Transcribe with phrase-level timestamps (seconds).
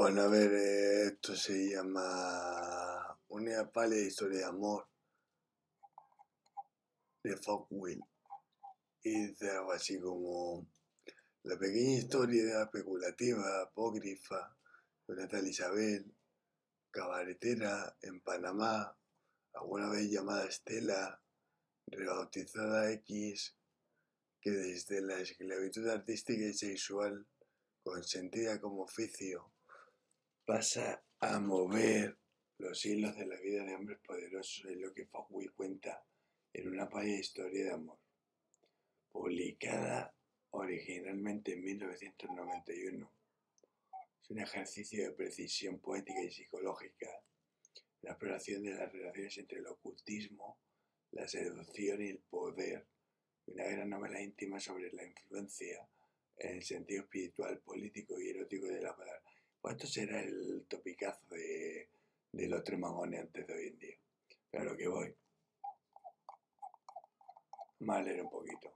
[0.00, 4.86] Bueno, a ver, eh, esto se llama Una pálida historia de amor
[7.24, 8.00] de Fogwill.
[9.02, 10.68] Y dice algo así como
[11.42, 14.56] la pequeña historia especulativa, apócrifa,
[15.08, 16.14] de tal Isabel,
[16.92, 18.96] cabaretera en Panamá,
[19.54, 21.20] alguna vez llamada Estela,
[21.88, 23.56] rebautizada X,
[24.40, 27.26] que desde la esclavitud artística y sexual,
[27.82, 29.50] consentida como oficio,
[30.48, 32.16] pasa a mover
[32.56, 36.02] los hilos de la vida de hombres poderosos, es lo que Fogwill cuenta
[36.54, 37.98] en una pálida historia de amor,
[39.12, 40.16] publicada
[40.52, 43.12] originalmente en 1991.
[44.22, 47.10] Es un ejercicio de precisión poética y psicológica,
[48.00, 50.58] la exploración de las relaciones entre el ocultismo,
[51.10, 52.86] la seducción y el poder,
[53.48, 55.86] una gran novela íntima sobre la influencia
[56.38, 59.28] en el sentido espiritual, político y erótico de la palabra
[59.60, 61.88] pues esto será el topicazo de,
[62.32, 63.96] de los tres magones antes de hoy en día.
[64.50, 65.14] Pero lo que voy.
[67.78, 68.74] Mal leer un poquito.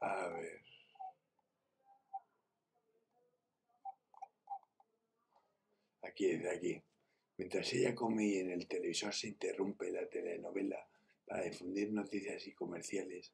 [0.00, 0.60] A ver.
[6.10, 6.82] Aquí, desde aquí.
[7.36, 10.86] Mientras ella come y en el televisor se interrumpe la telenovela
[11.24, 13.32] para difundir noticias y comerciales,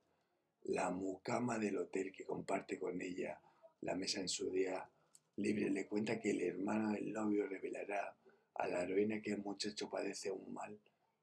[0.64, 3.40] la mucama del hotel que comparte con ella
[3.80, 4.88] la mesa en su día
[5.36, 8.16] libre le cuenta que el hermano del novio revelará
[8.54, 10.78] a la heroína que el muchacho padece un mal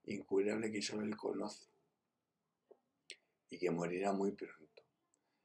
[0.05, 1.67] incurable que solo él conoce
[3.49, 4.83] y que morirá muy pronto.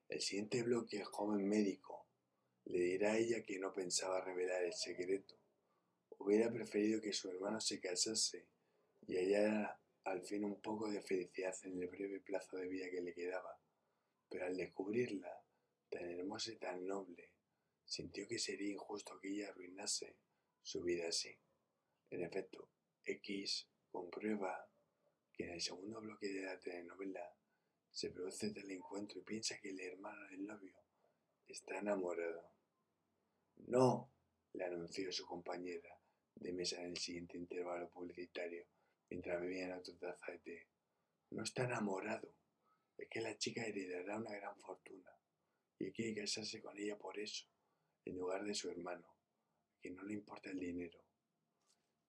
[0.09, 2.07] El siguiente bloque, el joven médico,
[2.65, 5.39] le dirá a ella que no pensaba revelar el secreto
[6.19, 8.49] Hubiera preferido que su hermano se casase
[9.07, 13.01] y hallara al fin un poco de felicidad en el breve plazo de vida que
[13.01, 13.59] le quedaba,
[14.29, 15.43] pero al descubrirla,
[15.89, 17.33] tan hermosa y tan noble,
[17.85, 20.17] sintió que sería injusto que ella arruinase
[20.63, 21.35] su vida así.
[22.11, 22.69] En efecto,
[23.05, 24.69] X comprueba
[25.33, 27.35] que en el segundo bloque de la telenovela
[27.91, 30.75] se produce tal encuentro y piensa que el hermano del novio
[31.47, 32.53] está enamorado.
[33.67, 34.13] No,
[34.53, 35.99] le anunció su compañera,
[36.41, 38.67] de mesa en el siguiente intervalo publicitario
[39.11, 40.67] mientras bebían otra taza de té.
[41.31, 42.35] No está enamorado.
[42.97, 45.11] Es que la chica heredará una gran fortuna
[45.79, 47.47] y quiere casarse con ella por eso,
[48.05, 49.17] en lugar de su hermano,
[49.81, 50.99] que no le importa el dinero.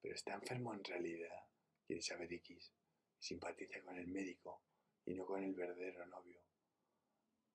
[0.01, 1.43] Pero está enfermo en realidad,
[1.85, 2.73] quiere saber X,
[3.19, 4.63] simpatiza con el médico
[5.05, 6.41] y no con el verdadero novio,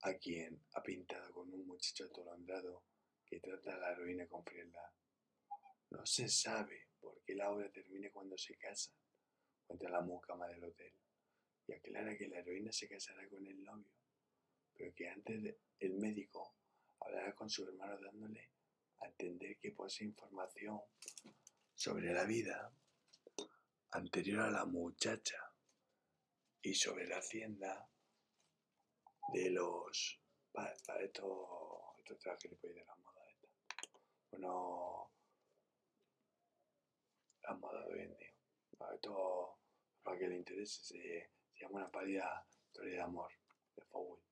[0.02, 2.84] a quien ha pintado con un muchacho atolondrado
[3.26, 4.90] que trata a la heroína con frialdad.
[5.94, 8.94] No se sabe por qué la obra termina cuando se casan,
[9.64, 10.92] cuenta la mucama del hotel,
[11.68, 13.92] y aclara que la heroína se casará con el novio,
[14.74, 16.56] pero que antes el médico
[16.98, 18.50] hablará con su hermano dándole
[19.00, 20.80] a entender que posee información
[21.74, 22.74] sobre la vida
[23.90, 25.38] anterior a la muchacha
[26.60, 27.88] y sobre la hacienda
[29.32, 30.20] de los...
[30.50, 30.72] Para,
[31.02, 33.22] esto, esto traje de la moda.
[34.30, 35.10] Bueno,
[37.46, 38.32] la moda de hoy en día.
[40.02, 43.32] Para que le interese, se, llama una pálida historia de amor
[43.76, 44.22] de Fowell.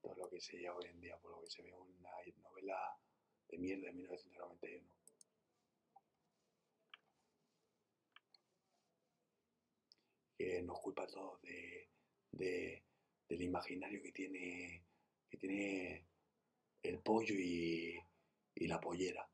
[0.00, 2.10] Todo lo que se llama hoy en día, por lo que se ve una
[2.42, 2.98] novela
[3.48, 4.88] de mierda de 1991.
[10.38, 11.88] Que nos culpa a todos de,
[12.32, 12.84] de,
[13.28, 14.84] del imaginario que tiene,
[15.30, 16.06] que tiene
[16.82, 17.98] el pollo y,
[18.54, 19.28] y la pollera.